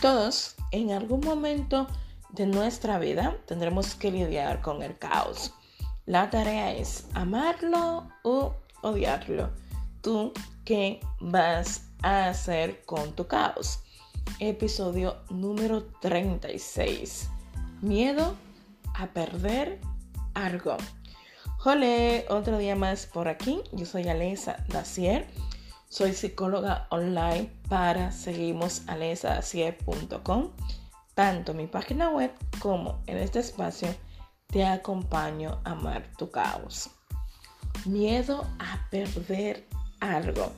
Todos 0.00 0.56
en 0.70 0.92
algún 0.92 1.20
momento 1.20 1.86
de 2.30 2.46
nuestra 2.46 2.98
vida 2.98 3.36
tendremos 3.46 3.94
que 3.94 4.10
lidiar 4.10 4.62
con 4.62 4.82
el 4.82 4.96
caos. 4.96 5.52
La 6.06 6.30
tarea 6.30 6.72
es 6.72 7.04
amarlo 7.12 8.08
o 8.22 8.54
odiarlo. 8.80 9.50
¿Tú 10.00 10.32
qué 10.64 11.00
vas 11.20 11.90
a 12.02 12.28
hacer 12.28 12.82
con 12.86 13.12
tu 13.14 13.26
caos? 13.26 13.80
Episodio 14.38 15.18
número 15.28 15.84
36. 16.00 17.28
Miedo 17.82 18.34
a 18.94 19.06
perder 19.08 19.82
algo. 20.32 20.78
Hola, 21.62 22.22
otro 22.30 22.56
día 22.56 22.74
más 22.74 23.04
por 23.04 23.28
aquí. 23.28 23.60
Yo 23.72 23.84
soy 23.84 24.08
Alesa 24.08 24.64
Dacier 24.68 25.26
soy 25.90 26.14
psicóloga 26.14 26.86
online 26.90 27.50
para 27.68 28.12
seguimosalesadacier.com. 28.12 30.50
Tanto 31.14 31.52
mi 31.52 31.66
página 31.66 32.10
web 32.10 32.30
como 32.60 33.02
en 33.08 33.18
este 33.18 33.40
espacio 33.40 33.92
te 34.46 34.64
acompaño 34.64 35.60
a 35.64 35.72
amar 35.72 36.12
tu 36.16 36.30
caos. 36.30 36.90
Miedo 37.86 38.46
a 38.60 38.88
perder 38.90 39.66
algo. 39.98 40.52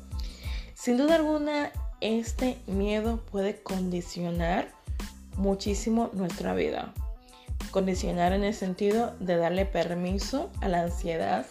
Sin 0.74 0.98
duda 0.98 1.14
alguna, 1.14 1.72
este 2.02 2.58
miedo 2.66 3.24
puede 3.30 3.62
condicionar 3.62 4.70
muchísimo 5.38 6.10
nuestra 6.12 6.52
vida. 6.52 6.92
Condicionar 7.70 8.34
en 8.34 8.44
el 8.44 8.52
sentido 8.52 9.16
de 9.18 9.38
darle 9.38 9.64
permiso 9.64 10.50
a 10.60 10.68
la 10.68 10.82
ansiedad 10.82 11.46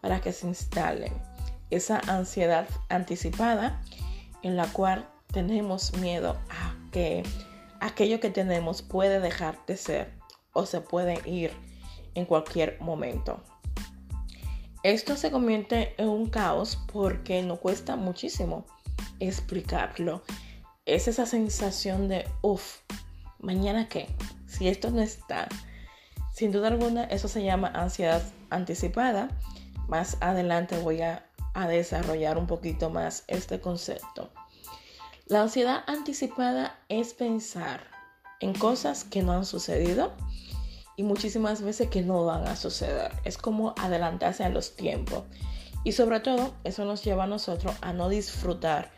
para 0.00 0.20
que 0.20 0.32
se 0.32 0.48
instale 0.48 1.12
esa 1.72 2.00
ansiedad 2.06 2.68
anticipada 2.88 3.80
en 4.42 4.56
la 4.56 4.66
cual 4.66 5.08
tenemos 5.32 5.96
miedo 5.96 6.38
a 6.50 6.76
que 6.90 7.22
aquello 7.80 8.20
que 8.20 8.30
tenemos 8.30 8.82
puede 8.82 9.20
dejar 9.20 9.58
de 9.66 9.76
ser 9.76 10.12
o 10.52 10.66
se 10.66 10.80
puede 10.80 11.18
ir 11.28 11.52
en 12.14 12.26
cualquier 12.26 12.80
momento. 12.80 13.42
Esto 14.82 15.16
se 15.16 15.30
convierte 15.30 15.94
en 15.96 16.08
un 16.08 16.28
caos 16.28 16.78
porque 16.92 17.42
nos 17.42 17.60
cuesta 17.60 17.96
muchísimo 17.96 18.66
explicarlo. 19.20 20.22
Es 20.84 21.06
esa 21.08 21.24
sensación 21.24 22.08
de, 22.08 22.28
uff, 22.42 22.80
mañana 23.38 23.88
qué, 23.88 24.08
si 24.46 24.68
esto 24.68 24.90
no 24.90 25.00
está. 25.00 25.48
Sin 26.34 26.50
duda 26.50 26.68
alguna, 26.68 27.04
eso 27.04 27.28
se 27.28 27.44
llama 27.44 27.68
ansiedad 27.68 28.22
anticipada. 28.50 29.28
Más 29.88 30.16
adelante 30.20 30.78
voy 30.78 31.02
a 31.02 31.30
a 31.54 31.68
desarrollar 31.68 32.38
un 32.38 32.46
poquito 32.46 32.90
más 32.90 33.24
este 33.28 33.60
concepto. 33.60 34.30
La 35.26 35.42
ansiedad 35.42 35.84
anticipada 35.86 36.78
es 36.88 37.14
pensar 37.14 37.86
en 38.40 38.54
cosas 38.54 39.04
que 39.04 39.22
no 39.22 39.32
han 39.32 39.46
sucedido 39.46 40.12
y 40.96 41.04
muchísimas 41.04 41.62
veces 41.62 41.88
que 41.88 42.02
no 42.02 42.24
van 42.24 42.46
a 42.46 42.56
suceder. 42.56 43.12
Es 43.24 43.38
como 43.38 43.74
adelantarse 43.78 44.44
a 44.44 44.50
los 44.50 44.76
tiempos. 44.76 45.24
Y 45.84 45.92
sobre 45.92 46.20
todo, 46.20 46.54
eso 46.64 46.84
nos 46.84 47.02
lleva 47.02 47.24
a 47.24 47.28
nosotros 47.28 47.74
a 47.80 47.92
no 47.92 48.08
disfrutar 48.08 48.92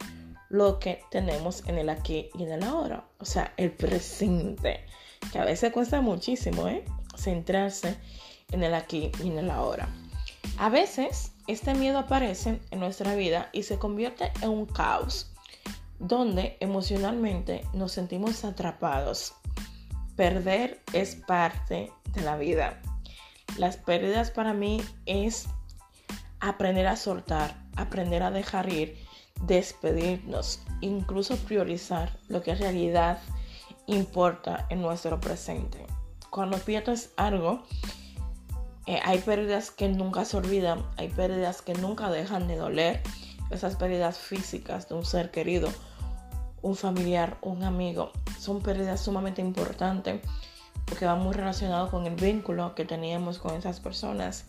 lo 0.49 0.79
que 0.79 1.03
tenemos 1.11 1.63
en 1.67 1.79
el 1.79 1.89
aquí 1.89 2.31
y 2.35 2.43
en 2.43 2.53
el 2.53 2.63
ahora. 2.63 3.05
O 3.19 3.25
sea, 3.25 3.53
el 3.57 3.73
presente. 3.73 4.85
Que 5.33 5.39
a 5.39 5.45
veces 5.45 5.73
cuesta 5.73 6.01
muchísimo, 6.01 6.69
¿eh? 6.69 6.85
Centrarse 7.17 7.97
en 8.51 8.63
el 8.63 8.75
aquí 8.75 9.11
y 9.23 9.29
en 9.29 9.39
el 9.39 9.51
ahora. 9.51 9.89
A 10.59 10.69
veces 10.69 11.33
este 11.47 11.75
miedo 11.75 11.99
aparece 11.99 12.61
en 12.71 12.81
nuestra 12.81 13.15
vida 13.15 13.51
y 13.53 13.65
se 13.65 13.79
convierte 13.79 14.33
en 14.41 14.51
un 14.51 14.67
caos 14.67 15.31
donde 15.99 16.57
emocionalmente 16.61 17.67
nos 17.73 17.93
sentimos 17.93 18.45
atrapados. 18.45 19.35
Perder 20.17 20.83
es 20.93 21.17
parte 21.17 21.93
de 22.13 22.23
la 22.23 22.37
vida. 22.37 22.81
Las 23.59 23.77
pérdidas 23.77 24.31
para 24.31 24.53
mí 24.53 24.83
es 25.07 25.47
aprender 26.41 26.87
a 26.87 26.97
soltar, 26.97 27.57
aprender 27.77 28.23
a 28.23 28.31
dejar 28.31 28.73
ir, 28.73 28.99
despedirnos, 29.43 30.61
incluso 30.81 31.37
priorizar 31.37 32.19
lo 32.29 32.43
que 32.43 32.53
en 32.53 32.59
realidad 32.59 33.19
importa 33.87 34.67
en 34.71 34.83
nuestro 34.83 35.21
presente. 35.21 35.87
Cuando 36.31 36.59
pierdes 36.59 37.13
algo, 37.17 37.63
eh, 38.87 39.01
hay 39.03 39.19
pérdidas 39.19 39.71
que 39.71 39.89
nunca 39.89 40.25
se 40.25 40.37
olvidan, 40.37 40.85
hay 40.97 41.09
pérdidas 41.09 41.63
que 41.63 41.75
nunca 41.75 42.11
dejan 42.11 42.49
de 42.49 42.57
doler. 42.57 43.03
Esas 43.51 43.77
pérdidas 43.77 44.19
físicas 44.19 44.89
de 44.89 44.95
un 44.95 45.05
ser 45.05 45.31
querido, 45.31 45.69
un 46.63 46.77
familiar, 46.77 47.37
un 47.43 47.63
amigo, 47.63 48.11
son 48.39 48.61
pérdidas 48.63 49.01
sumamente 49.01 49.43
importantes 49.43 50.21
porque 50.87 51.07
van 51.07 51.23
muy 51.23 51.35
relacionados 51.35 51.91
con 51.91 52.07
el 52.07 52.15
vínculo 52.15 52.75
que 52.75 52.85
teníamos 52.85 53.39
con 53.39 53.55
esas 53.55 53.81
personas. 53.81 54.47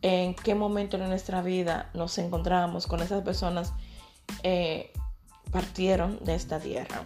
En 0.00 0.34
qué 0.34 0.54
momento 0.54 0.98
de 0.98 1.06
nuestra 1.06 1.42
vida 1.42 1.90
nos 1.94 2.18
encontramos 2.18 2.86
con 2.86 3.00
esas 3.00 3.22
personas 3.22 3.72
eh, 4.42 4.92
partieron 5.50 6.18
de 6.24 6.34
esta 6.34 6.58
tierra. 6.58 7.04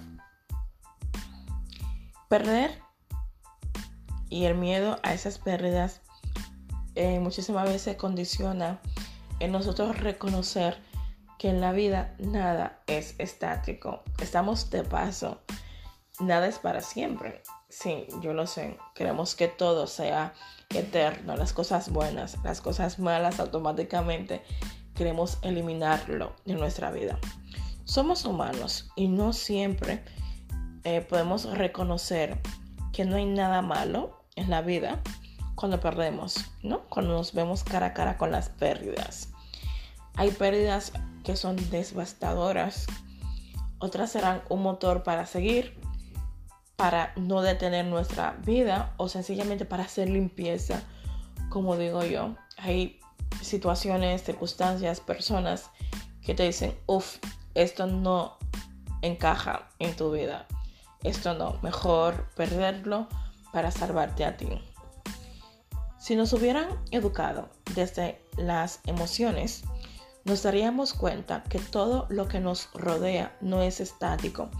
Perder 2.28 2.85
y 4.28 4.44
el 4.44 4.54
miedo 4.54 4.98
a 5.03 5.14
esas 5.14 5.38
pérdidas 5.38 6.03
eh, 6.94 7.20
muchísimas 7.20 7.69
veces 7.69 7.97
condiciona 7.97 8.81
en 9.38 9.53
nosotros 9.53 9.98
reconocer 9.98 10.78
que 11.38 11.50
en 11.50 11.60
la 11.60 11.72
vida 11.72 12.14
nada 12.19 12.82
es 12.87 13.14
estático. 13.19 14.03
Estamos 14.20 14.70
de 14.70 14.82
paso. 14.82 15.42
Nada 16.19 16.47
es 16.47 16.59
para 16.59 16.81
siempre. 16.81 17.42
Sí, 17.69 18.06
yo 18.22 18.32
lo 18.32 18.47
sé. 18.47 18.78
Queremos 18.94 19.34
que 19.34 19.48
todo 19.48 19.87
sea 19.87 20.32
eterno. 20.70 21.37
Las 21.37 21.53
cosas 21.53 21.91
buenas, 21.91 22.38
las 22.43 22.62
cosas 22.62 22.98
malas 22.98 23.38
automáticamente 23.38 24.43
queremos 24.94 25.38
eliminarlo 25.43 26.34
de 26.47 26.54
nuestra 26.54 26.91
vida. 26.91 27.19
Somos 27.84 28.25
humanos 28.25 28.91
y 28.97 29.08
no 29.08 29.34
siempre 29.34 30.03
eh, 30.84 31.03
podemos 31.03 31.44
reconocer 31.56 32.41
que 32.93 33.04
no 33.04 33.16
hay 33.16 33.26
nada 33.26 33.60
malo 33.60 34.16
en 34.36 34.50
la 34.50 34.62
vida 34.62 35.00
cuando 35.54 35.80
perdemos, 35.80 36.36
¿no? 36.62 36.82
Cuando 36.88 37.14
nos 37.14 37.32
vemos 37.32 37.64
cara 37.64 37.86
a 37.86 37.94
cara 37.94 38.16
con 38.19 38.30
las 38.30 38.50
pérdidas. 38.50 39.30
Hay 40.14 40.30
pérdidas 40.30 40.92
que 41.24 41.36
son 41.36 41.56
devastadoras, 41.70 42.86
otras 43.78 44.12
serán 44.12 44.42
un 44.48 44.62
motor 44.62 45.02
para 45.02 45.26
seguir, 45.26 45.78
para 46.76 47.12
no 47.16 47.42
detener 47.42 47.86
nuestra 47.86 48.32
vida 48.44 48.94
o 48.98 49.08
sencillamente 49.08 49.64
para 49.64 49.84
hacer 49.84 50.08
limpieza, 50.08 50.82
como 51.48 51.76
digo 51.76 52.04
yo. 52.04 52.36
Hay 52.58 53.00
situaciones, 53.42 54.22
circunstancias, 54.22 55.00
personas 55.00 55.70
que 56.22 56.34
te 56.34 56.44
dicen, 56.44 56.78
uff, 56.86 57.16
esto 57.54 57.86
no 57.86 58.36
encaja 59.02 59.69
en 59.78 59.96
tu 59.96 60.12
vida 60.12 60.46
esto 61.06 61.34
no, 61.34 61.58
mejor 61.62 62.28
perderlo 62.34 63.06
para 63.56 63.71
salvarte 63.71 64.22
a 64.27 64.37
ti. 64.37 64.49
Si 65.99 66.15
nos 66.15 66.34
hubieran 66.34 66.69
educado 66.91 67.49
desde 67.75 68.21
las 68.37 68.81
emociones, 68.84 69.65
nos 70.27 70.43
daríamos 70.43 70.93
cuenta 70.93 71.43
que 71.44 71.59
todo 71.59 72.05
lo 72.11 72.28
que 72.28 72.39
nos 72.39 72.69
rodea 72.75 73.34
no 73.41 73.62
es 73.62 73.81
estático 73.81 74.50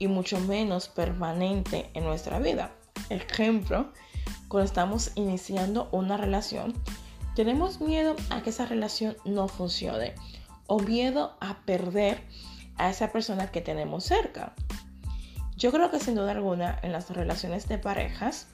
y 0.00 0.08
mucho 0.08 0.40
menos 0.40 0.88
permanente 0.88 1.88
en 1.94 2.02
nuestra 2.02 2.40
vida. 2.40 2.72
Ejemplo, 3.10 3.92
cuando 4.48 4.66
estamos 4.66 5.12
iniciando 5.14 5.88
una 5.92 6.16
relación, 6.16 6.74
tenemos 7.36 7.80
miedo 7.80 8.16
a 8.30 8.42
que 8.42 8.50
esa 8.50 8.66
relación 8.66 9.16
no 9.24 9.46
funcione 9.46 10.16
o 10.66 10.80
miedo 10.80 11.36
a 11.38 11.58
perder 11.58 12.24
a 12.76 12.90
esa 12.90 13.12
persona 13.12 13.52
que 13.52 13.60
tenemos 13.60 14.02
cerca. 14.02 14.52
Yo 15.62 15.70
creo 15.70 15.92
que 15.92 16.00
sin 16.00 16.16
duda 16.16 16.32
alguna 16.32 16.80
en 16.82 16.90
las 16.90 17.08
relaciones 17.10 17.68
de 17.68 17.78
parejas, 17.78 18.48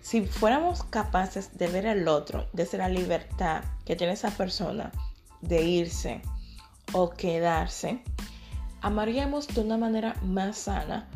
si 0.00 0.24
fuéramos 0.24 0.84
capaces 0.84 1.58
de 1.58 1.66
ver 1.66 1.88
al 1.88 2.06
otro 2.06 2.46
desde 2.52 2.78
la 2.78 2.88
libertad 2.88 3.64
que 3.84 3.96
tiene 3.96 4.12
esa 4.12 4.30
persona 4.30 4.92
de 5.40 5.64
irse 5.64 6.22
o 6.92 7.10
quedarse, 7.10 8.04
amaríamos 8.82 9.48
de 9.48 9.62
una 9.62 9.78
manera 9.78 10.14
más 10.22 10.58
sana 10.58 11.08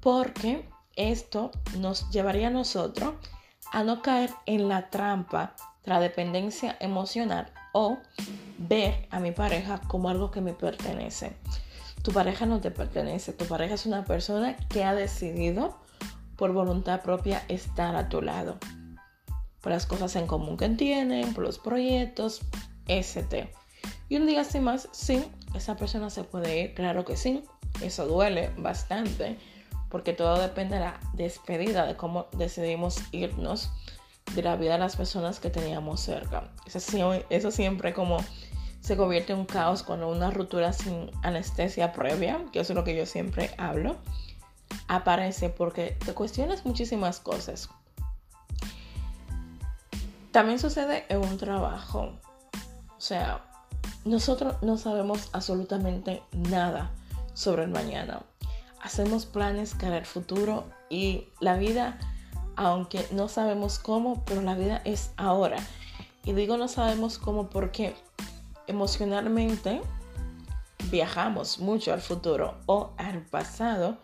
porque 0.00 0.66
esto 0.96 1.50
nos 1.76 2.08
llevaría 2.08 2.46
a 2.46 2.52
nosotros 2.52 3.12
a 3.70 3.84
no 3.84 4.00
caer 4.00 4.30
en 4.46 4.66
la 4.66 4.88
trampa 4.88 5.54
de 5.84 5.90
la 5.90 6.00
dependencia 6.00 6.78
emocional 6.80 7.52
o 7.74 7.98
ver 8.56 9.08
a 9.10 9.20
mi 9.20 9.32
pareja 9.32 9.82
como 9.88 10.08
algo 10.08 10.30
que 10.30 10.40
me 10.40 10.54
pertenece. 10.54 11.36
Tu 12.02 12.12
pareja 12.12 12.46
no 12.46 12.60
te 12.60 12.70
pertenece, 12.70 13.32
tu 13.32 13.44
pareja 13.46 13.74
es 13.74 13.86
una 13.86 14.04
persona 14.04 14.56
que 14.68 14.84
ha 14.84 14.94
decidido 14.94 15.78
por 16.36 16.52
voluntad 16.52 17.02
propia 17.02 17.42
estar 17.48 17.94
a 17.94 18.08
tu 18.08 18.22
lado. 18.22 18.58
Por 19.60 19.72
las 19.72 19.86
cosas 19.86 20.16
en 20.16 20.26
común 20.26 20.56
que 20.56 20.68
tienen, 20.70 21.34
por 21.34 21.44
los 21.44 21.58
proyectos, 21.58 22.40
etc. 22.88 23.48
Y 24.08 24.16
un 24.16 24.26
día 24.26 24.42
sin 24.44 24.64
más, 24.64 24.88
sí, 24.92 25.24
esa 25.54 25.76
persona 25.76 26.10
se 26.10 26.24
puede 26.24 26.60
ir, 26.60 26.74
claro 26.74 27.04
que 27.04 27.16
sí. 27.16 27.44
Eso 27.80 28.06
duele 28.06 28.50
bastante 28.58 29.38
porque 29.92 30.14
todo 30.14 30.40
depende 30.40 30.76
de 30.76 30.80
la 30.80 31.00
despedida, 31.12 31.86
de 31.86 31.96
cómo 31.96 32.26
decidimos 32.32 32.96
irnos 33.12 33.70
de 34.34 34.42
la 34.42 34.56
vida 34.56 34.72
de 34.72 34.78
las 34.78 34.96
personas 34.96 35.38
que 35.38 35.50
teníamos 35.50 36.00
cerca. 36.00 36.50
Eso, 36.66 37.50
siempre 37.50 37.92
como 37.92 38.16
se 38.82 38.96
convierte 38.96 39.32
en 39.32 39.38
un 39.38 39.46
caos 39.46 39.84
cuando 39.84 40.08
una 40.08 40.30
ruptura 40.30 40.72
sin 40.72 41.10
anestesia 41.22 41.92
previa, 41.92 42.44
que 42.52 42.60
es 42.60 42.70
lo 42.70 42.82
que 42.82 42.96
yo 42.96 43.06
siempre 43.06 43.54
hablo, 43.56 43.96
aparece 44.88 45.48
porque 45.48 45.96
te 46.04 46.12
cuestionas 46.14 46.66
muchísimas 46.66 47.20
cosas. 47.20 47.70
También 50.32 50.58
sucede 50.58 51.04
en 51.08 51.18
un 51.18 51.38
trabajo. 51.38 52.12
O 52.96 53.00
sea, 53.00 53.44
nosotros 54.04 54.56
no 54.62 54.76
sabemos 54.78 55.28
absolutamente 55.32 56.22
nada 56.32 56.90
sobre 57.34 57.62
el 57.64 57.70
mañana. 57.70 58.22
Hacemos 58.82 59.26
planes 59.26 59.74
para 59.74 59.98
el 59.98 60.06
futuro 60.06 60.64
y 60.90 61.28
la 61.38 61.56
vida, 61.56 61.98
aunque 62.56 63.06
no 63.12 63.28
sabemos 63.28 63.78
cómo, 63.78 64.24
pero 64.24 64.42
la 64.42 64.56
vida 64.56 64.82
es 64.84 65.12
ahora. 65.16 65.58
Y 66.24 66.32
digo 66.32 66.56
no 66.56 66.66
sabemos 66.66 67.18
cómo 67.18 67.48
porque 67.48 67.94
emocionalmente 68.72 69.82
viajamos 70.90 71.58
mucho 71.58 71.92
al 71.92 72.00
futuro 72.00 72.58
o 72.66 72.92
al 72.96 73.22
pasado. 73.26 73.98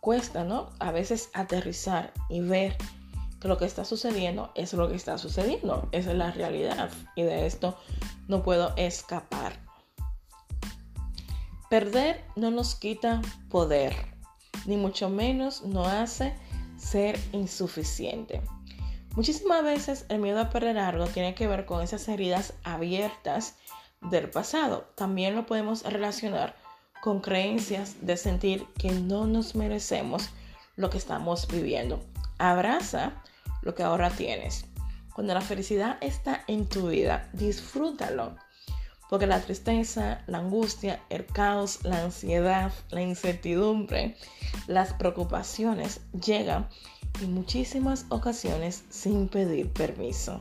Cuesta, 0.00 0.44
¿no? 0.44 0.70
A 0.78 0.92
veces 0.92 1.30
aterrizar 1.34 2.12
y 2.28 2.40
ver 2.40 2.76
que 3.40 3.48
lo 3.48 3.58
que 3.58 3.64
está 3.64 3.84
sucediendo 3.84 4.50
es 4.54 4.72
lo 4.72 4.88
que 4.88 4.94
está 4.94 5.18
sucediendo. 5.18 5.88
Esa 5.92 6.12
es 6.12 6.16
la 6.16 6.30
realidad 6.30 6.90
y 7.16 7.22
de 7.22 7.46
esto 7.46 7.76
no 8.28 8.42
puedo 8.42 8.74
escapar. 8.76 9.58
Perder 11.68 12.24
no 12.36 12.50
nos 12.50 12.74
quita 12.74 13.22
poder, 13.48 13.94
ni 14.66 14.76
mucho 14.76 15.08
menos 15.08 15.62
nos 15.62 15.86
hace 15.86 16.34
ser 16.78 17.18
insuficiente. 17.32 18.42
Muchísimas 19.16 19.62
veces 19.62 20.06
el 20.08 20.20
miedo 20.20 20.40
a 20.40 20.50
perder 20.50 20.78
algo 20.78 21.06
tiene 21.06 21.34
que 21.34 21.46
ver 21.46 21.66
con 21.66 21.82
esas 21.82 22.08
heridas 22.08 22.54
abiertas 22.64 23.56
del 24.02 24.30
pasado. 24.30 24.90
También 24.94 25.34
lo 25.34 25.46
podemos 25.46 25.82
relacionar 25.82 26.54
con 27.00 27.20
creencias 27.20 27.96
de 28.02 28.16
sentir 28.16 28.66
que 28.78 28.90
no 28.90 29.26
nos 29.26 29.54
merecemos 29.54 30.30
lo 30.76 30.90
que 30.90 30.98
estamos 30.98 31.48
viviendo. 31.48 32.02
Abraza 32.38 33.12
lo 33.62 33.74
que 33.74 33.82
ahora 33.82 34.10
tienes. 34.10 34.64
Cuando 35.14 35.34
la 35.34 35.40
felicidad 35.40 35.98
está 36.00 36.44
en 36.46 36.66
tu 36.66 36.88
vida, 36.88 37.28
disfrútalo. 37.32 38.36
Porque 39.08 39.26
la 39.26 39.40
tristeza, 39.40 40.22
la 40.26 40.38
angustia, 40.38 41.00
el 41.10 41.26
caos, 41.26 41.80
la 41.82 42.04
ansiedad, 42.04 42.72
la 42.90 43.02
incertidumbre, 43.02 44.16
las 44.68 44.94
preocupaciones 44.94 46.00
llegan 46.12 46.68
en 47.20 47.34
muchísimas 47.34 48.06
ocasiones 48.08 48.84
sin 48.88 49.28
pedir 49.28 49.72
permiso. 49.72 50.40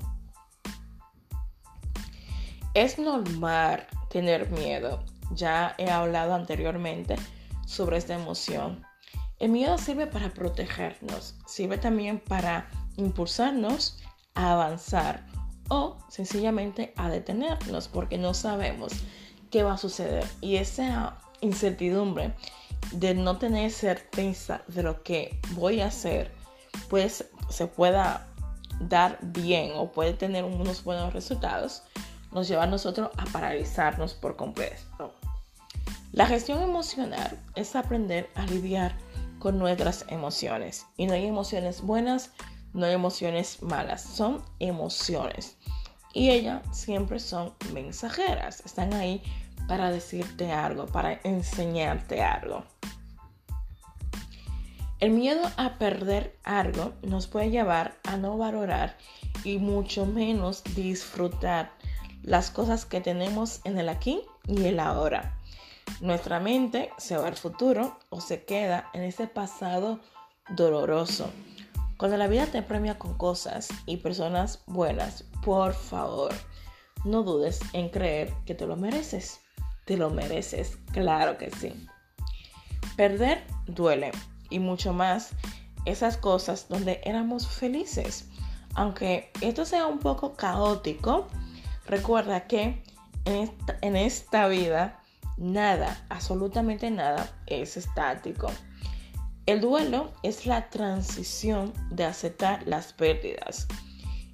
Es 2.80 2.98
normal 2.98 3.86
tener 4.08 4.50
miedo. 4.52 5.04
Ya 5.36 5.76
he 5.78 5.92
hablado 5.92 6.34
anteriormente 6.34 7.18
sobre 7.68 7.98
esta 7.98 8.16
emoción. 8.16 8.86
El 9.38 9.50
miedo 9.50 9.78
sirve 9.78 10.08
para 10.08 10.34
protegernos, 10.34 11.36
sirve 11.46 11.78
también 11.78 12.22
para 12.22 12.70
impulsarnos 12.96 14.00
a 14.34 14.54
avanzar 14.54 15.28
o 15.68 15.98
sencillamente 16.08 16.94
a 16.96 17.10
detenernos 17.10 17.90
porque 17.90 18.18
no 18.18 18.34
sabemos 18.34 18.94
qué 19.52 19.64
va 19.64 19.74
a 19.74 19.78
suceder. 19.78 20.24
Y 20.40 20.56
esa 20.56 21.18
incertidumbre 21.42 22.34
de 22.94 23.14
no 23.14 23.40
tener 23.40 23.72
certeza 23.72 24.62
de 24.68 24.84
lo 24.84 25.04
que 25.04 25.38
voy 25.52 25.82
a 25.82 25.88
hacer, 25.88 26.32
pues 26.88 27.26
se 27.50 27.68
pueda 27.68 28.30
dar 28.80 29.20
bien 29.22 29.74
o 29.76 29.92
puede 29.92 30.14
tener 30.14 30.46
unos 30.46 30.86
buenos 30.86 31.12
resultados, 31.12 31.84
nos 32.32 32.48
lleva 32.48 32.64
a 32.64 32.68
nosotros 32.68 33.10
a 33.18 33.26
paralizarnos 33.26 34.14
por 34.14 34.36
completo. 34.36 35.14
La 36.12 36.26
gestión 36.26 36.62
emocional 36.62 37.40
es 37.56 37.76
aprender 37.76 38.30
a 38.36 38.46
lidiar 38.46 38.96
con 39.40 39.58
nuestras 39.60 40.06
emociones. 40.10 40.86
Y 40.98 41.06
no 41.06 41.14
hay 41.14 41.26
emociones 41.26 41.82
buenas 41.82 42.32
no 42.74 42.86
hay 42.86 42.94
emociones 42.94 43.62
malas, 43.62 44.04
son 44.04 44.44
emociones. 44.60 45.58
Y 46.14 46.30
ellas 46.30 46.62
siempre 46.72 47.20
son 47.20 47.54
mensajeras, 47.74 48.62
están 48.66 48.94
ahí 48.94 49.22
para 49.68 49.92
decirte 49.92 50.52
algo, 50.52 50.86
para 50.88 51.20
enseñarte 51.24 52.22
algo. 52.24 52.64
El 55.00 55.12
miedo 55.12 55.42
a 55.56 55.78
perder 55.78 56.38
algo 56.44 56.94
nos 57.04 57.28
puede 57.28 57.52
llevar 57.52 57.96
a 58.04 58.18
no 58.18 58.38
valorar 58.38 58.98
y 59.44 59.58
mucho 59.58 60.06
menos 60.06 60.64
disfrutar 60.76 61.72
las 62.22 62.52
cosas 62.52 62.86
que 62.86 63.02
tenemos 63.02 63.62
en 63.64 63.78
el 63.78 63.90
aquí 63.90 64.22
y 64.48 64.66
el 64.66 64.80
ahora. 64.80 65.38
Nuestra 66.02 66.40
mente 66.40 66.92
se 66.98 67.18
va 67.18 67.28
al 67.28 67.36
futuro 67.36 67.98
o 68.10 68.22
se 68.22 68.46
queda 68.46 68.90
en 68.94 69.04
ese 69.04 69.28
pasado 69.28 70.00
doloroso 70.50 71.32
cuando 72.00 72.16
la 72.16 72.28
vida 72.28 72.46
te 72.46 72.62
premia 72.62 72.98
con 72.98 73.16
cosas 73.16 73.68
y 73.86 73.98
personas 73.98 74.64
buenas, 74.68 75.26
por 75.44 75.74
favor, 75.74 76.34
no 77.04 77.24
dudes 77.24 77.60
en 77.74 77.90
creer 77.90 78.34
que 78.46 78.56
te 78.56 78.66
lo 78.66 78.78
mereces. 78.78 79.42
Te 79.84 79.98
lo 79.98 80.10
mereces, 80.10 80.78
claro 80.94 81.38
que 81.38 81.52
sí. 81.52 81.74
Perder 82.96 83.44
duele 83.68 84.12
y 84.50 84.60
mucho 84.60 84.94
más 84.94 85.32
esas 85.84 86.16
cosas 86.16 86.68
donde 86.70 87.02
éramos 87.04 87.50
felices. 87.50 88.30
Aunque 88.76 89.30
esto 89.42 89.66
sea 89.66 89.86
un 89.86 90.00
poco 90.00 90.36
caótico, 90.36 91.28
recuerda 91.90 92.48
que 92.48 92.84
en 93.26 93.96
esta, 93.96 94.48
vida 94.48 95.02
nada, 95.38 96.06
absolutamente 96.10 96.90
nada 96.90 97.30
es 97.48 97.78
estático. 97.78 98.48
El 99.46 99.62
duelo 99.62 100.12
es 100.24 100.46
la 100.46 100.70
transición 100.70 101.74
de 101.90 102.06
aceptar 102.06 102.66
las 102.68 102.94
pérdidas. 102.94 103.68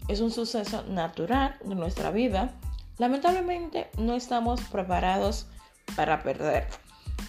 Es 0.08 0.20
un 0.20 0.32
suceso 0.32 0.84
natural 0.84 1.58
de 1.64 1.76
nuestra 1.76 2.12
vida. 2.12 2.54
Lamentablemente 2.98 3.90
no 3.98 4.16
estamos 4.16 4.62
preparados 4.62 5.48
para 5.96 6.22
perder. 6.22 6.68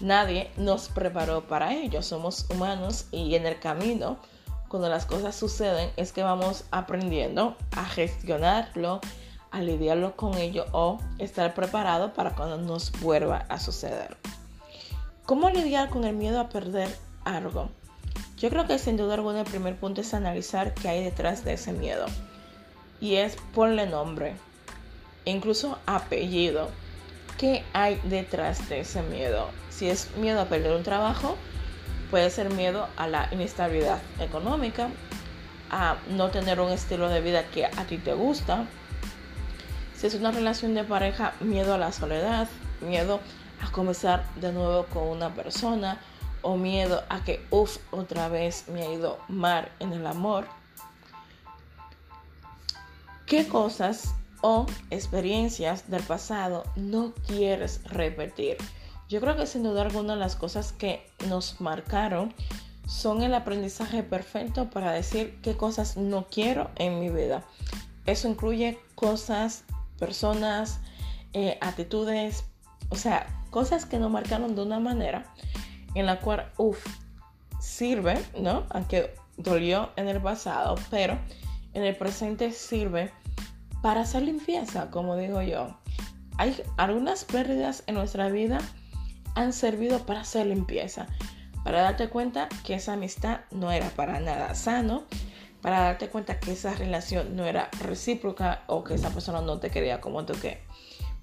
Nadie 0.00 0.50
nos 0.56 0.88
preparó 0.88 1.46
para 1.46 1.72
ello. 1.72 2.02
Somos 2.02 2.46
humanos 2.50 3.06
y 3.12 3.34
en 3.36 3.46
el 3.46 3.60
camino, 3.60 4.18
cuando 4.68 4.88
las 4.88 5.06
cosas 5.06 5.36
suceden, 5.36 5.90
es 5.96 6.12
que 6.12 6.22
vamos 6.22 6.64
aprendiendo 6.72 7.56
a 7.70 7.84
gestionarlo, 7.84 9.00
a 9.56 9.62
lidiarlo 9.62 10.16
con 10.16 10.36
ello 10.36 10.66
o 10.72 10.98
estar 11.18 11.54
preparado 11.54 12.12
para 12.12 12.34
cuando 12.34 12.58
nos 12.58 12.92
vuelva 13.00 13.46
a 13.48 13.58
suceder. 13.58 14.16
¿Cómo 15.24 15.50
lidiar 15.50 15.88
con 15.88 16.04
el 16.04 16.14
miedo 16.14 16.38
a 16.38 16.48
perder 16.48 16.88
algo. 17.26 17.68
Yo 18.38 18.48
creo 18.48 18.66
que 18.66 18.78
sin 18.78 18.96
duda 18.96 19.14
alguna 19.14 19.40
el 19.40 19.46
primer 19.46 19.76
punto 19.76 20.00
es 20.00 20.14
analizar 20.14 20.72
qué 20.74 20.88
hay 20.88 21.04
detrás 21.04 21.44
de 21.44 21.54
ese 21.54 21.72
miedo. 21.72 22.06
Y 23.00 23.16
es 23.16 23.36
ponle 23.54 23.86
nombre, 23.86 24.36
incluso 25.24 25.78
apellido. 25.84 26.70
¿Qué 27.36 27.64
hay 27.74 28.00
detrás 28.04 28.68
de 28.70 28.80
ese 28.80 29.02
miedo? 29.02 29.48
Si 29.68 29.88
es 29.88 30.16
miedo 30.16 30.40
a 30.40 30.46
perder 30.46 30.74
un 30.74 30.82
trabajo, 30.82 31.36
puede 32.10 32.30
ser 32.30 32.50
miedo 32.50 32.88
a 32.96 33.06
la 33.08 33.28
inestabilidad 33.32 34.00
económica, 34.20 34.88
a 35.70 35.96
no 36.08 36.30
tener 36.30 36.60
un 36.60 36.70
estilo 36.70 37.10
de 37.10 37.20
vida 37.20 37.44
que 37.48 37.66
a 37.66 37.84
ti 37.86 37.98
te 37.98 38.14
gusta. 38.14 38.66
Si 39.96 40.06
es 40.06 40.14
una 40.14 40.30
relación 40.30 40.74
de 40.74 40.84
pareja, 40.84 41.32
miedo 41.40 41.72
a 41.74 41.78
la 41.78 41.90
soledad, 41.90 42.48
miedo 42.82 43.20
a 43.62 43.70
comenzar 43.72 44.24
de 44.36 44.52
nuevo 44.52 44.84
con 44.86 45.08
una 45.08 45.34
persona 45.34 46.00
o 46.42 46.56
miedo 46.56 47.02
a 47.08 47.24
que, 47.24 47.44
uff, 47.50 47.78
otra 47.92 48.28
vez 48.28 48.68
me 48.68 48.82
ha 48.82 48.92
ido 48.92 49.18
mal 49.28 49.70
en 49.80 49.94
el 49.94 50.06
amor. 50.06 50.46
¿Qué 53.24 53.48
cosas 53.48 54.14
o 54.42 54.66
experiencias 54.90 55.90
del 55.90 56.02
pasado 56.02 56.64
no 56.76 57.14
quieres 57.26 57.82
repetir? 57.84 58.58
Yo 59.08 59.20
creo 59.20 59.36
que 59.36 59.46
sin 59.46 59.62
duda 59.62 59.82
alguna 59.82 60.14
las 60.14 60.36
cosas 60.36 60.72
que 60.72 61.10
nos 61.26 61.60
marcaron 61.60 62.34
son 62.86 63.22
el 63.22 63.34
aprendizaje 63.34 64.02
perfecto 64.02 64.68
para 64.68 64.92
decir 64.92 65.38
qué 65.42 65.56
cosas 65.56 65.96
no 65.96 66.26
quiero 66.30 66.70
en 66.76 67.00
mi 67.00 67.08
vida. 67.08 67.44
Eso 68.04 68.28
incluye 68.28 68.78
cosas, 68.94 69.64
personas, 69.98 70.80
eh, 71.32 71.58
actitudes, 71.60 72.44
o 72.88 72.96
sea, 72.96 73.26
cosas 73.50 73.86
que 73.86 73.98
nos 73.98 74.10
marcaron 74.10 74.54
de 74.54 74.62
una 74.62 74.80
manera 74.80 75.32
en 75.94 76.06
la 76.06 76.20
cual, 76.20 76.52
uff, 76.56 76.84
sirve, 77.60 78.22
¿no? 78.38 78.64
Aunque 78.70 79.14
dolió 79.36 79.90
en 79.96 80.08
el 80.08 80.20
pasado, 80.20 80.76
pero 80.90 81.18
en 81.72 81.84
el 81.84 81.96
presente 81.96 82.52
sirve 82.52 83.12
para 83.82 84.02
hacer 84.02 84.22
limpieza, 84.22 84.90
como 84.90 85.16
digo 85.16 85.42
yo. 85.42 85.78
Hay 86.38 86.62
algunas 86.76 87.24
pérdidas 87.24 87.82
en 87.86 87.94
nuestra 87.94 88.28
vida 88.28 88.58
han 89.36 89.52
servido 89.52 90.04
para 90.06 90.20
hacer 90.20 90.46
limpieza, 90.46 91.06
para 91.62 91.82
darte 91.82 92.08
cuenta 92.08 92.48
que 92.64 92.74
esa 92.74 92.94
amistad 92.94 93.40
no 93.50 93.70
era 93.70 93.90
para 93.90 94.18
nada 94.18 94.54
sano, 94.54 95.04
para 95.66 95.80
darte 95.80 96.08
cuenta 96.08 96.38
que 96.38 96.52
esa 96.52 96.76
relación 96.76 97.34
no 97.34 97.44
era 97.44 97.68
recíproca 97.80 98.62
o 98.68 98.84
que 98.84 98.94
esa 98.94 99.10
persona 99.10 99.40
no 99.40 99.58
te 99.58 99.68
quería 99.68 100.00
como 100.00 100.24
tú 100.24 100.34
que 100.40 100.60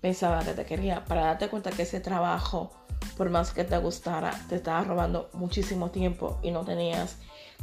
pensaba 0.01 0.43
que 0.43 0.51
te 0.51 0.65
quería, 0.65 1.05
para 1.05 1.27
darte 1.27 1.47
cuenta 1.47 1.71
que 1.71 1.83
ese 1.83 2.01
trabajo, 2.01 2.69
por 3.15 3.29
más 3.29 3.51
que 3.53 3.63
te 3.63 3.77
gustara, 3.77 4.37
te 4.49 4.55
estaba 4.55 4.83
robando 4.83 5.29
muchísimo 5.31 5.91
tiempo 5.91 6.39
y 6.43 6.51
no 6.51 6.65
tenías 6.65 7.19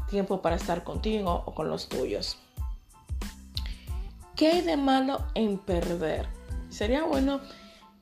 tiempo 0.08 0.40
para 0.40 0.56
estar 0.56 0.82
contigo 0.82 1.42
o 1.44 1.54
con 1.54 1.68
los 1.68 1.86
tuyos. 1.90 2.38
¿Qué 4.34 4.48
hay 4.48 4.62
de 4.62 4.78
malo 4.78 5.22
en 5.34 5.58
perder? 5.58 6.28
Sería 6.70 7.04
bueno 7.04 7.42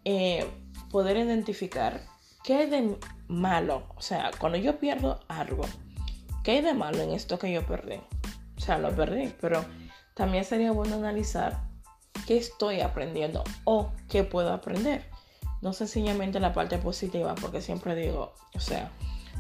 eh, 0.05 0.49
poder 0.93 1.17
identificar 1.17 2.03
qué 2.45 2.59
hay 2.59 2.71
de 2.71 2.97
malo. 3.27 3.89
O 3.97 4.03
sea, 4.03 4.31
cuando 4.39 4.57
yo 4.57 4.79
pierdo 4.79 5.19
algo, 5.27 5.65
¿qué 6.45 6.53
hay 6.53 6.61
de 6.61 6.75
malo 6.75 6.99
en 6.99 7.11
esto 7.11 7.41
que 7.41 7.51
yo 7.51 7.67
perdí? 7.67 7.99
Sea, 8.69 8.77
lo 8.77 8.95
perdí, 8.95 9.33
pero 9.41 9.65
también 10.13 10.45
sería 10.45 10.73
bueno 10.73 10.97
analizar 10.97 11.59
qué 12.27 12.37
estoy 12.37 12.83
aprendiendo 12.83 13.43
o 13.65 13.93
qué 14.11 14.25
puedo 14.25 14.53
aprender. 14.53 15.07
No 15.63 15.73
sencillamente 15.73 16.39
la 16.39 16.53
parte 16.53 16.77
positiva, 16.77 17.35
porque 17.35 17.63
siempre 17.63 17.95
digo, 17.95 18.35
o 18.55 18.61
sea, 18.61 18.91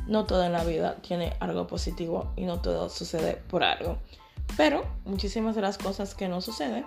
no 0.06 0.24
todo 0.24 0.44
en 0.44 0.52
la 0.52 0.64
vida 0.64 0.96
tiene 1.02 1.36
algo 1.40 1.66
positivo 1.66 2.32
y 2.36 2.46
no 2.46 2.62
todo 2.62 2.88
sucede 2.88 3.34
por 3.34 3.64
algo. 3.64 3.98
Pero 4.56 4.82
muchísimas 5.04 5.54
de 5.54 5.60
las 5.60 5.76
cosas 5.76 6.14
que 6.14 6.26
no 6.26 6.40
suceden 6.40 6.86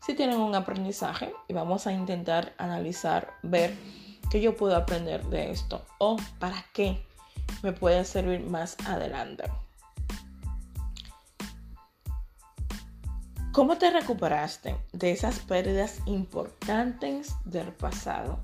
sí 0.00 0.14
tienen 0.14 0.40
un 0.40 0.54
aprendizaje 0.54 1.34
y 1.48 1.52
vamos 1.52 1.86
a 1.86 1.92
intentar 1.92 2.54
analizar, 2.56 3.34
ver 3.42 3.76
qué 4.30 4.40
yo 4.40 4.56
puedo 4.56 4.74
aprender 4.74 5.22
de 5.26 5.50
esto 5.50 5.84
o 5.98 6.16
para 6.38 6.64
qué 6.72 7.04
me 7.62 7.72
puede 7.72 8.06
servir 8.06 8.40
más 8.40 8.78
adelante. 8.86 9.44
¿Cómo 13.54 13.78
te 13.78 13.88
recuperaste 13.88 14.74
de 14.92 15.12
esas 15.12 15.38
pérdidas 15.38 16.00
importantes 16.06 17.36
del 17.44 17.68
pasado? 17.68 18.40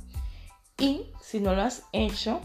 Y 0.79 1.07
si 1.21 1.41
no 1.41 1.53
lo 1.53 1.63
has 1.63 1.83
hecho, 1.91 2.41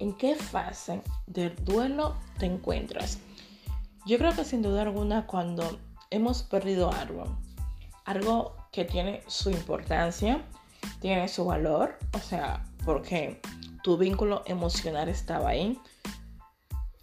¿en 0.00 0.16
qué 0.16 0.34
fase 0.34 1.02
del 1.28 1.54
duelo 1.64 2.16
te 2.36 2.46
encuentras? 2.46 3.20
Yo 4.06 4.18
creo 4.18 4.34
que 4.34 4.44
sin 4.44 4.60
duda 4.60 4.82
alguna 4.82 5.28
cuando 5.28 5.78
hemos 6.10 6.42
perdido 6.42 6.90
algo, 6.90 7.38
algo 8.04 8.56
que 8.72 8.84
tiene 8.84 9.22
su 9.28 9.50
importancia, 9.50 10.42
tiene 10.98 11.28
su 11.28 11.44
valor, 11.44 11.96
o 12.12 12.18
sea, 12.18 12.66
porque 12.84 13.40
tu 13.84 13.96
vínculo 13.96 14.42
emocional 14.46 15.08
estaba 15.08 15.50
ahí. 15.50 15.78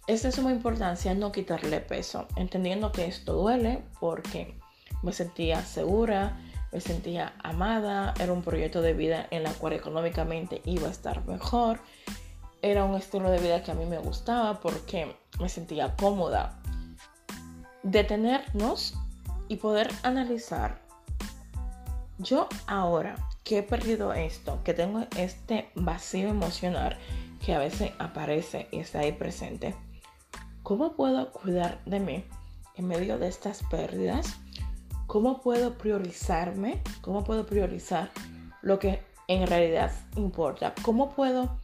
Es 0.06 0.22
de 0.22 0.32
suma 0.32 0.52
importancia 0.52 1.14
no 1.14 1.32
quitarle 1.32 1.80
peso, 1.80 2.28
entendiendo 2.36 2.92
que 2.92 3.06
esto 3.06 3.32
duele 3.32 3.82
porque 4.00 4.57
me 5.02 5.12
sentía 5.12 5.62
segura, 5.64 6.36
me 6.72 6.80
sentía 6.80 7.34
amada, 7.42 8.14
era 8.20 8.32
un 8.32 8.42
proyecto 8.42 8.82
de 8.82 8.92
vida 8.92 9.26
en 9.30 9.42
la 9.42 9.52
cual 9.52 9.72
económicamente 9.72 10.60
iba 10.64 10.88
a 10.88 10.90
estar 10.90 11.26
mejor, 11.26 11.80
era 12.60 12.84
un 12.84 12.96
estilo 12.96 13.30
de 13.30 13.38
vida 13.38 13.62
que 13.62 13.70
a 13.70 13.74
mí 13.74 13.86
me 13.86 13.98
gustaba 13.98 14.60
porque 14.60 15.16
me 15.40 15.48
sentía 15.48 15.94
cómoda. 15.96 16.60
Detenernos 17.82 18.94
y 19.48 19.56
poder 19.56 19.88
analizar, 20.02 20.80
yo 22.18 22.48
ahora 22.66 23.14
que 23.44 23.58
he 23.58 23.62
perdido 23.62 24.12
esto, 24.12 24.60
que 24.64 24.74
tengo 24.74 25.06
este 25.16 25.70
vacío 25.74 26.28
emocional 26.28 26.98
que 27.44 27.54
a 27.54 27.58
veces 27.58 27.92
aparece 27.98 28.68
y 28.72 28.80
está 28.80 29.00
ahí 29.00 29.12
presente, 29.12 29.74
¿cómo 30.62 30.94
puedo 30.94 31.32
cuidar 31.32 31.82
de 31.86 32.00
mí 32.00 32.24
en 32.74 32.88
medio 32.88 33.18
de 33.18 33.28
estas 33.28 33.62
pérdidas? 33.70 34.36
¿Cómo 35.08 35.40
puedo 35.40 35.78
priorizarme? 35.78 36.82
¿Cómo 37.00 37.24
puedo 37.24 37.46
priorizar 37.46 38.10
lo 38.60 38.78
que 38.78 39.02
en 39.26 39.46
realidad 39.46 39.90
importa? 40.16 40.74
¿Cómo 40.82 41.14
puedo 41.14 41.56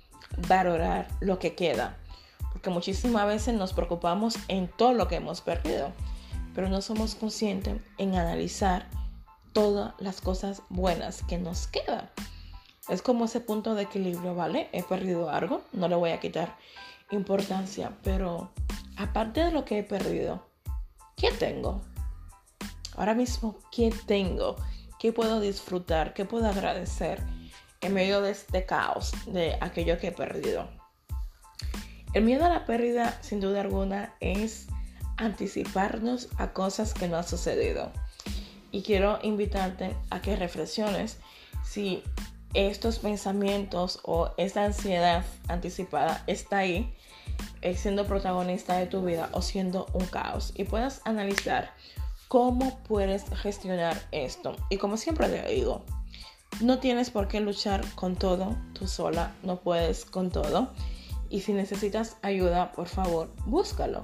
valorar 0.49 1.09
lo 1.21 1.39
que 1.39 1.55
queda? 1.55 1.99
Porque 2.53 2.71
muchísimas 2.71 3.27
veces 3.27 3.53
nos 3.55 3.75
preocupamos 3.75 4.39
en 4.49 4.67
todo 4.67 4.95
lo 4.95 5.09
que 5.09 5.17
hemos 5.17 5.43
perdido, 5.43 5.93
pero 6.55 6.71
no 6.71 6.81
somos 6.81 7.17
conscientes 7.17 7.83
en 7.99 8.15
analizar 8.15 8.89
todas 9.53 9.93
las 9.99 10.23
cosas 10.23 10.63
buenas 10.71 11.23
que 11.23 11.37
nos 11.37 11.67
quedan. 11.67 12.09
Es 12.89 13.03
como 13.03 13.27
ese 13.27 13.41
punto 13.41 13.75
de 13.75 13.83
equilibrio, 13.83 14.35
¿vale? 14.35 14.71
He 14.73 14.83
perdido 14.83 15.29
algo, 15.29 15.61
no 15.75 15.87
le 15.89 15.97
voy 15.97 16.13
a 16.13 16.21
quitar 16.21 16.57
importancia, 17.11 17.93
pero 18.03 18.53
aparte 18.97 19.45
de 19.45 19.51
lo 19.51 19.67
que 19.67 19.81
he 19.81 19.83
perdido, 19.83 20.47
¿qué 21.15 21.31
tengo? 21.31 21.83
Ahora 22.97 23.15
mismo, 23.15 23.59
¿qué 23.71 23.93
tengo? 24.07 24.57
¿Qué 24.99 25.13
puedo 25.13 25.41
disfrutar? 25.41 26.15
¿Qué 26.15 26.25
puedo 26.25 26.49
agradecer 26.49 27.23
en 27.81 27.95
medio 27.95 28.21
de 28.23 28.31
este 28.31 28.65
caos 28.65 29.13
de 29.27 29.57
aquello 29.61 29.99
que 29.99 30.09
he 30.09 30.13
perdido? 30.13 30.69
El 32.15 32.25
miedo 32.25 32.45
a 32.45 32.49
la 32.49 32.65
pérdida, 32.65 33.19
sin 33.23 33.41
duda 33.41 33.61
alguna, 33.61 34.15
es 34.21 34.69
anticiparnos 35.17 36.29
a 36.39 36.53
cosas 36.53 36.95
que 36.95 37.09
no 37.09 37.17
han 37.17 37.27
sucedido. 37.27 37.93
Y 38.71 38.83
quiero 38.83 39.19
invitarte 39.23 39.95
a 40.11 40.21
que 40.21 40.37
reflexiones 40.37 41.19
si 41.65 42.03
estos 42.55 43.01
pensamientos 43.01 43.99
o 44.05 44.31
esta 44.37 44.65
ansiedad 44.65 45.25
anticipada 45.49 46.23
está 46.27 46.59
ahí, 46.59 46.95
eh, 47.63 47.77
siendo 47.77 48.07
protagonista 48.07 48.77
de 48.77 48.87
tu 48.87 49.05
vida 49.05 49.29
o 49.33 49.43
siendo 49.43 49.87
un 49.93 50.07
caos. 50.07 50.53
Y 50.55 50.65
puedas 50.65 51.01
analizar 51.05 51.73
cómo 52.35 52.81
puedes 52.89 53.27
gestionar 53.43 53.97
esto. 54.11 54.57
Y 54.69 54.79
como 54.79 54.97
siempre 54.97 55.29
te 55.29 55.55
digo, 55.55 55.85
no 56.61 56.81
tienes 56.81 57.11
por 57.11 57.29
qué 57.29 57.39
luchar 57.39 57.85
con 57.95 58.17
todo, 58.17 58.57
tú 58.73 58.89
sola 58.89 59.33
no 59.45 59.61
puedes 59.61 60.05
con 60.05 60.31
todo. 60.31 60.73
Y 61.31 61.43
si 61.43 61.53
necesitas 61.53 62.17
ayuda, 62.23 62.73
por 62.73 62.89
favor, 62.89 63.33
búscalo. 63.47 64.03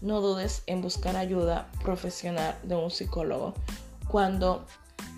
No 0.00 0.22
dudes 0.22 0.62
en 0.66 0.80
buscar 0.80 1.16
ayuda 1.16 1.70
profesional 1.82 2.56
de 2.62 2.76
un 2.76 2.90
psicólogo 2.90 3.52
cuando 4.08 4.64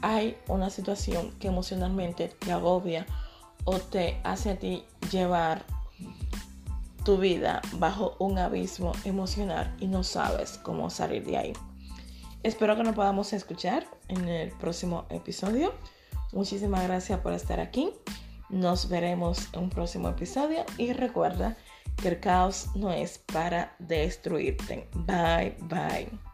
hay 0.03 0.37
una 0.49 0.69
situación 0.69 1.31
que 1.39 1.47
emocionalmente 1.47 2.27
te 2.27 2.51
agobia 2.51 3.07
o 3.67 3.79
te 3.79 4.21
hace 4.25 4.51
a 4.51 4.59
ti 4.59 4.85
llevar 5.13 5.65
tu 7.05 7.19
vida 7.19 7.63
bajo 7.75 8.17
un 8.19 8.37
abismo 8.37 8.91
emocional 9.05 9.77
y 9.79 9.87
no 9.87 10.03
sabes 10.03 10.59
cómo 10.65 10.91
salir 10.91 11.25
de 11.25 11.37
ahí. 11.37 11.53
Espero 12.43 12.77
que 12.77 12.85
nos 12.85 12.95
podamos 12.95 13.33
escuchar 13.33 13.87
en 14.09 14.29
el 14.29 14.53
próximo 14.53 15.07
episodio. 15.11 15.75
Muchísimas 16.33 16.85
gracias 16.85 17.21
por 17.21 17.33
estar 17.33 17.61
aquí. 17.61 17.91
Nos 18.49 18.89
veremos 18.89 19.49
en 19.53 19.65
un 19.65 19.71
próximo 19.71 20.09
episodio 20.09 20.65
y 20.79 20.93
recuerda 20.93 21.57
que 21.97 22.09
el 22.09 22.21
caos 22.21 22.69
no 22.75 22.93
es 22.93 23.19
para 23.19 23.75
destruirte. 23.79 24.89
Bye 24.95 25.57
bye. 25.63 26.28